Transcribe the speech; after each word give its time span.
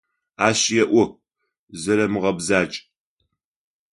Ащ 0.47 0.61
еӀу, 0.81 1.03
зерэмыгъэбзадж. 1.81 2.75